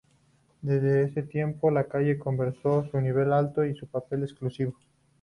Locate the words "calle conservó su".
1.83-2.99